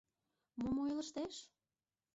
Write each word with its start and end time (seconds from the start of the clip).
Мом 0.59 0.75
ойлыштеш? 0.83 1.35